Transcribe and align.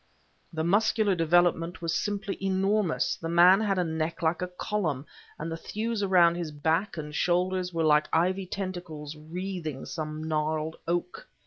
The 0.51 0.63
muscular 0.63 1.13
development 1.13 1.79
was 1.79 1.93
simply 1.93 2.35
enormous; 2.43 3.15
the 3.17 3.29
man 3.29 3.59
had 3.61 3.77
a 3.77 3.83
neck 3.83 4.23
like 4.23 4.41
a 4.41 4.47
column, 4.47 5.05
and 5.37 5.51
the 5.51 5.55
thews 5.55 6.01
around 6.01 6.33
his 6.33 6.49
back 6.51 6.97
and 6.97 7.13
shoulders 7.13 7.71
were 7.71 7.83
like 7.83 8.07
ivy 8.11 8.47
tentacles 8.47 9.15
wreathing 9.15 9.85
some 9.85 10.23
gnarled 10.23 10.75
oak. 10.87 11.27